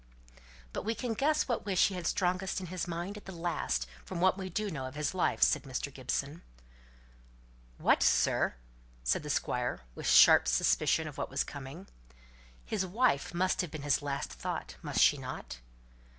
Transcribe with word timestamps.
"But 0.73 0.83
we 0.83 0.95
can 0.95 1.13
guess 1.13 1.47
what 1.47 1.63
wish 1.63 1.89
he 1.89 1.93
had 1.93 2.07
strongest 2.07 2.59
in 2.59 2.65
his 2.73 2.87
mind 2.87 3.17
at 3.17 3.25
the 3.25 3.31
last, 3.31 3.85
from 4.03 4.19
what 4.19 4.35
we 4.35 4.49
do 4.49 4.71
know 4.71 4.87
of 4.87 4.95
his 4.95 5.13
life," 5.13 5.43
said 5.43 5.61
Mr. 5.61 5.93
Gibson. 5.93 6.41
"What, 7.77 8.01
sir?" 8.01 8.55
said 9.03 9.21
the 9.21 9.29
Squire, 9.29 9.81
with 9.93 10.07
sharp 10.09 10.47
suspicion 10.47 11.07
of 11.07 11.19
what 11.19 11.29
was 11.29 11.43
coming. 11.43 11.85
"His 12.65 12.83
wife 12.83 13.31
must 13.31 13.61
have 13.61 13.69
been 13.69 13.83
his 13.83 14.01
last 14.01 14.33
thought, 14.33 14.75
must 14.81 15.01
she 15.01 15.19
not?" 15.19 15.59